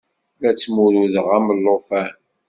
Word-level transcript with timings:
La 0.41 0.51
ttmurudeɣ 0.51 1.27
am 1.35 1.45
ulufan. 1.53 2.13